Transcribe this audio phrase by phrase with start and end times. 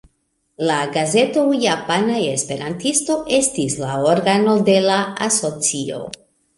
[0.69, 6.07] La gazeto Japana Esperantisto estis la organo de la asocio.